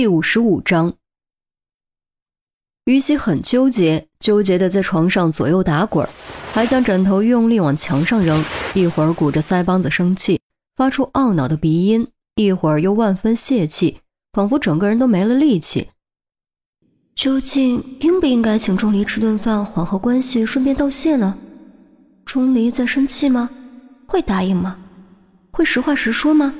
[0.00, 0.94] 第五十五章，
[2.86, 6.08] 于西很纠结，纠结的在床上左右打滚，
[6.54, 8.42] 还将枕头用力往墙上扔，
[8.72, 10.40] 一会儿鼓着腮帮子生气，
[10.74, 14.00] 发出懊恼的鼻音，一会儿又万分泄气，
[14.32, 15.90] 仿佛整个人都没了力气。
[17.14, 21.36] 究竟应不应该请钟离吃顿饭，缓和关系，顺便道谢呢？
[22.24, 23.50] 钟离在生气吗？
[24.06, 24.78] 会答应吗？
[25.50, 26.54] 会实话实说吗？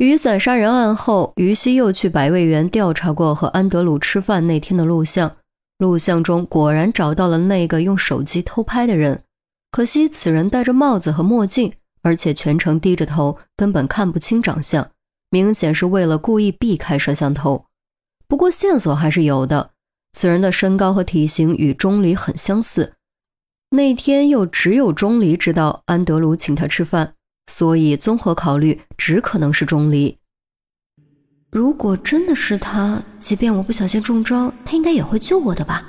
[0.00, 5.36] 雨伞杀人案后，于西又去百味园调查过和安德鲁吃饭那天的录像。
[5.76, 9.22] 录像中果然找到了那个用手机偷拍的人，
[9.70, 14.90] 可惜此人戴着帽子和墨镜，而且全程低着头，根本看不清长相，
[15.28, 17.66] 明显是为了故意避开摄像头。
[18.26, 19.72] 不过线索还是有的，
[20.14, 22.94] 此人的身高和体型与钟离很相似。
[23.68, 27.12] 那天又只有钟离知道安德鲁请他吃饭。
[27.50, 30.16] 所以，综合考虑，只可能是钟离。
[31.50, 35.84] 如果真的是他，即便我不小心中招，他应该也会救我的吧？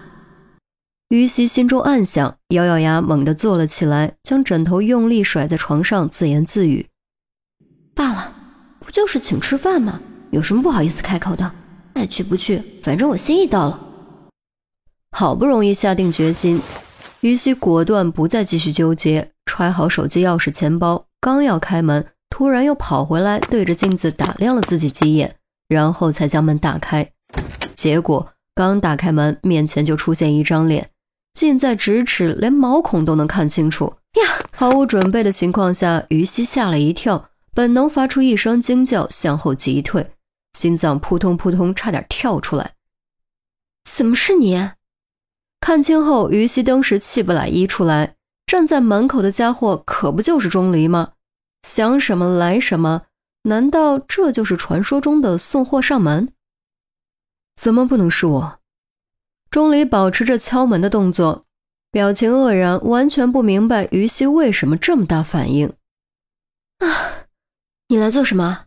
[1.09, 6.87] 于西心中暗想，咬咬牙，猛地坐了起来，将枕头用力甩在床上，自言自语
[7.93, 8.33] ：“罢了，
[8.79, 10.01] 不就是请吃饭吗？
[10.31, 11.53] 有什么不好意思开口的？
[11.93, 13.79] 爱去不去，反正我心意到了。”
[15.15, 16.59] 好不容易下定决心，
[17.19, 21.05] 于西果断不再继续纠结，揣好手机、钥匙、钱包。
[21.21, 25.35] 刚要开门，突然又跑回来，对着镜子打量了自己几眼，
[25.67, 27.07] 然后才将门打开。
[27.75, 30.89] 结果刚打开门，面前就出现一张脸，
[31.35, 34.49] 近在咫尺，连毛孔都能看清楚呀！
[34.51, 40.13] 毫无准备的情况下，于西吓了一跳，本能发出一声惊叫，向后急退，
[40.53, 42.71] 心脏扑通扑通，差点跳出来。
[43.87, 44.71] 怎么是你？
[45.59, 48.15] 看清后，于西当时气不打一处来。
[48.51, 51.13] 站在门口的家伙可不就是钟离吗？
[51.63, 53.03] 想什么来什么？
[53.43, 56.33] 难道这就是传说中的送货上门？
[57.55, 58.59] 怎么不能是我？
[59.49, 61.45] 钟离保持着敲门的动作，
[61.91, 65.73] 表情愕然，完全不明白于西为什么这么大反应。
[66.79, 67.29] 啊，
[67.87, 68.65] 你来做什么？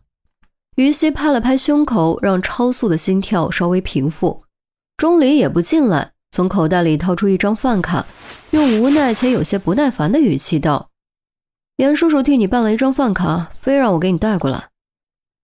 [0.77, 4.45] 于西拍了拍胸口，让超速的心跳稍微平复。
[4.97, 8.05] 钟离也不进来，从口袋里掏出一张饭卡。
[8.51, 10.89] 用无奈且有些不耐烦的语气道
[11.77, 14.67] ：“严叔叔替你办了一张饭卡，非让我给你带过来。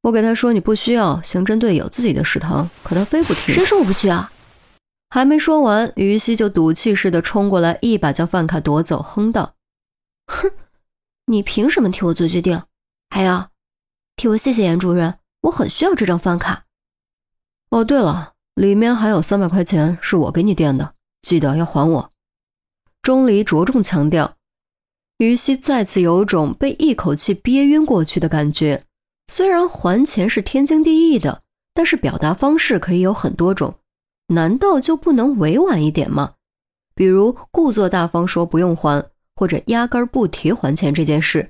[0.01, 3.55] 我给他说你不需要，刑侦队有自己的食堂，可他非不听。
[3.55, 4.29] 谁说我不需要？”
[5.11, 9.53] 还没说完，于西就赌气似的冲过来，一把将饭卡夺走，哼道
[10.27, 10.51] ：“哼，
[11.27, 12.61] 你凭什么替我做决定？
[13.09, 13.45] 还有
[14.17, 16.65] 替我谢谢严主任，我很需要这张饭卡。
[17.69, 22.11] 哦，对了，里面还有三百块钱，是我给你垫的，记得要还我。”
[23.01, 24.35] 钟离着重强调，
[25.17, 28.83] 于西再次有种被一口气憋晕过去的感觉。
[29.31, 31.41] 虽然还钱是天经地义的，
[31.73, 33.73] 但是表达方式可以有很多种，
[34.27, 36.33] 难道就不能委婉一点吗？
[36.93, 39.03] 比如故作大方说不用还，
[39.35, 41.49] 或者压根儿不提还钱这件事。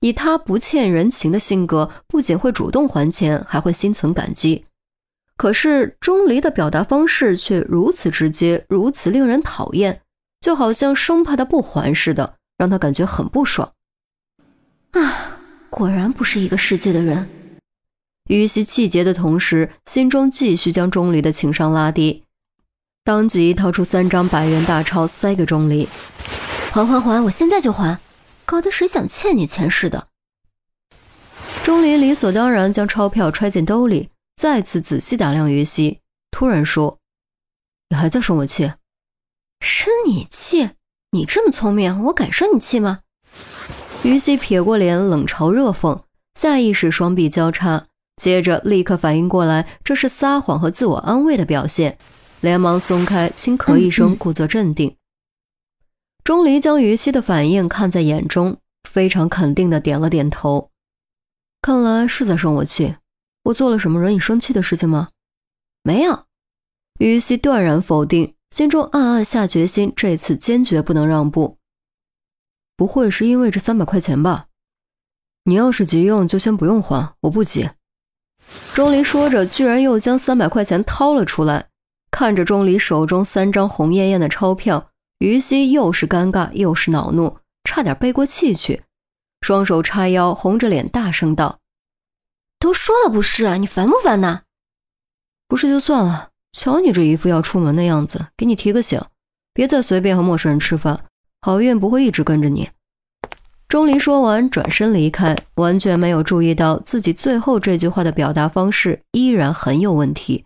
[0.00, 4.64] 以他不欠人情的性格，不仅会主动还钱，还会心存感激。
[5.40, 10.02] 可是钟离的表达方式却如此直接，如此令人讨厌。
[10.38, 13.72] 就好像生怕他不还似的，让他感觉很不爽。
[14.90, 15.38] 啊，
[15.70, 17.26] 果然不是一个世界的人。
[18.28, 22.22] 于西气结的同时，心中继续将钟离的情商拉低，
[23.02, 25.88] 当即掏出三张百元大钞塞给钟离
[26.70, 27.98] ：“还还还，我现在就还！
[28.44, 30.08] 搞得谁想欠你钱似的。”
[31.64, 34.09] 钟离理所当然将钞票揣进兜里，
[34.40, 36.98] 再次仔细打量于西，突然说
[37.90, 38.72] ：“你还在生我气？”
[39.60, 40.70] 生你气？
[41.10, 43.00] 你这么聪明，我敢生你气吗？
[44.02, 46.04] 于西撇过脸，冷嘲热讽，
[46.36, 51.98] 下意识双臂交叉，接着立刻反应过来，这是撒谎和自我安慰的表现，
[52.40, 54.96] 连忙松开，轻咳一声，故作镇定。
[56.24, 58.56] 钟离将于西的反应看在眼中，
[58.88, 60.70] 非常肯定的点了点头。
[61.60, 62.96] 看来是在生我气，
[63.44, 65.08] 我做了什么惹你生气的事情吗？
[65.82, 66.26] 没有。
[66.98, 68.34] 于西断然否定。
[68.50, 71.58] 心中暗暗下决心，这次坚决不能让步。
[72.76, 74.48] 不会是因为这三百块钱吧？
[75.44, 77.70] 你要是急用，就先不用还，我不急。
[78.74, 81.68] 钟离说着，居然又将三百块钱掏了出来。
[82.10, 84.90] 看着钟离手中三张红艳艳的钞票，
[85.20, 88.82] 于西又是尴尬又是恼怒，差点背过气去，
[89.42, 91.60] 双手叉腰，红着脸大声道
[92.60, 94.42] ：“都说了不是啊，你烦不烦呐？
[95.48, 99.00] 不是就算了。”瞧你这一副要出门的样子，给你提个醒，
[99.54, 101.04] 别再随便和陌生人吃饭，
[101.42, 102.68] 好运不会一直跟着你。
[103.68, 110.44] 钟离说完，转身离开，完全没有注意到自己最后这句话的表达方式依然很有问题。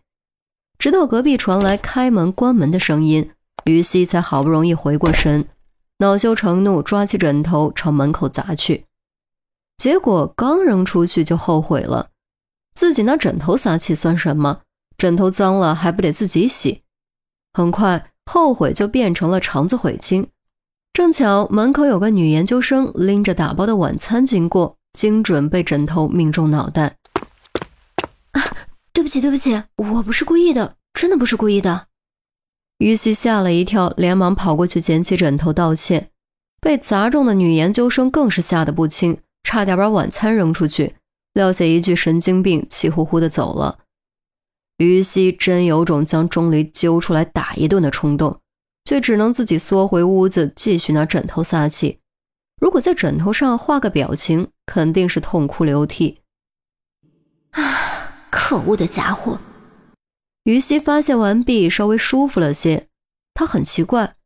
[0.79, 3.31] 直到隔壁传来开门关门的声音，
[3.65, 5.49] 于西才好不容易回过神，
[6.01, 8.85] 恼羞成怒，抓起枕头朝门口砸去。
[9.77, 12.11] 结果刚扔出去就后悔了，
[12.75, 14.61] 自己拿枕头撒气算什么？
[14.97, 16.83] 枕头脏了还不得自己洗？
[17.53, 20.29] 很快，后悔就变成了肠子悔青。
[20.93, 26.97] 正巧门口有个女研究生拎着打包的晚餐经过，精准被枕头命中脑袋。
[28.31, 28.43] 啊，
[28.93, 31.89] 对不起，对不起，我不是故意的，真的不是故意的。
[32.79, 36.11] 于西吓了一跳，连忙跑过去捡起枕头道歉。
[36.61, 40.97] 被砸中的女研究生更是吓得不轻，差点把晚餐扔出去，
[41.35, 43.79] 撂下一句“神经病”，气呼呼的走了。
[44.79, 48.41] 于西真有种将钟离揪出来打一顿的冲动。
[48.85, 52.01] 却只能自己缩回屋子，继续拿枕头撒气。
[52.61, 56.21] 如果在枕头上画个表情，肯定是痛哭流涕。
[57.53, 59.39] 啊，可恶的家伙！
[60.45, 62.89] 于西发泄完毕，稍微舒服了些。
[63.33, 64.17] 他很奇怪，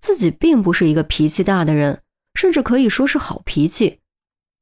[0.00, 2.02] 自己并不是一个脾气大的人，
[2.34, 3.98] 甚至可以说是好脾气。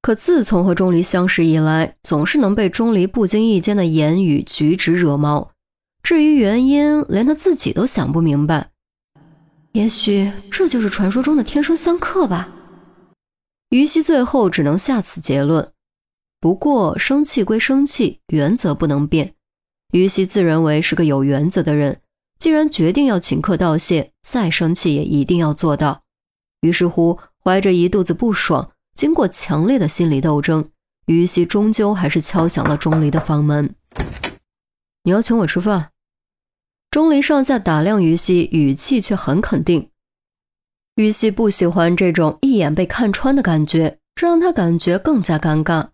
[0.02, 5.52] 可自从和钟离相识以来，总是能被钟离不经意间的言语举止惹毛。
[6.02, 8.70] 至于原因，连他自己都想不明白。
[9.70, 12.48] 也许这就是传说中的天生相克吧。
[13.70, 15.70] 于西最后只能下此结论。
[16.40, 19.34] 不过生气归生气，原则不能变。
[19.92, 22.00] 于西自认为是个有原则的人，
[22.40, 26.02] 既然决定要请客道谢，再生气也一定要做到。
[26.62, 30.68] 于是乎，怀着一肚子不爽，经过强烈的心理斗争，
[31.06, 33.74] 于西终究还是敲响了钟离的房门。
[35.04, 35.90] 你要请我吃饭？
[36.90, 39.88] 钟离上下打量于西，语气却很肯定。
[40.96, 45.88] 于西不喜欢这种一眼被看穿的感觉，这让他感觉更加尴尬。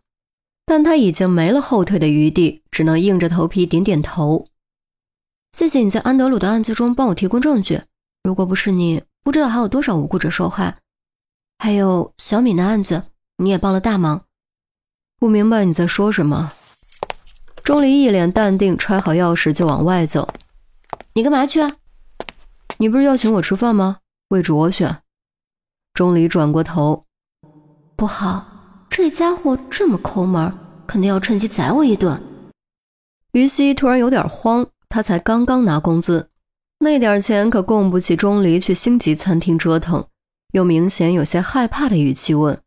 [0.67, 4.49] 但他已经没了后退的余地，只能硬着头皮点点头。
[5.53, 7.81] 谢谢你在安德鲁的案子中帮我提供证据。
[8.25, 10.77] 如果不是你，不知道还有多少无辜者受害。
[11.58, 13.02] 还有小敏的案子，
[13.38, 14.25] 你也帮了大忙。
[15.19, 16.52] 不明白你在说什么。
[17.64, 20.28] 钟离一脸淡定，揣好钥匙就往外走。
[21.14, 21.60] 你干嘛去？
[22.78, 23.99] 你不是要请我吃饭吗？
[24.28, 25.02] 位置我选。
[25.93, 27.05] 钟离转过头，
[27.96, 28.46] 不好，
[28.88, 30.56] 这家伙这么抠门，
[30.87, 32.22] 肯定要趁机宰我一顿。
[33.32, 36.31] 于西突然有点慌，他才刚刚拿工资，
[36.78, 40.06] 那点钱可供不起钟离去星级餐厅折腾，
[40.53, 42.61] 又明显有些害怕的语气问：“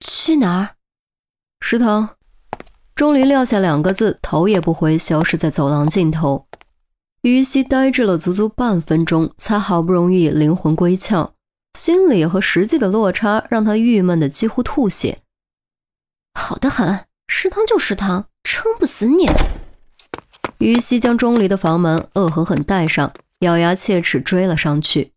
[0.00, 0.76] 去哪儿？”
[1.60, 2.10] 食堂。
[2.94, 6.46] 钟离撂下两个字，头也不回，消失在走廊尽头。
[7.20, 11.32] 于西呆滞了足足半分钟，才好不容易灵魂归窍，
[11.78, 15.18] 心里和实际的落差让他郁闷的几乎吐血。
[16.32, 19.28] 好的很，食堂就食堂，撑不死你。
[20.58, 25.12] 于西将钟离的房门恶狠狠带上，咬牙切齿追了上去。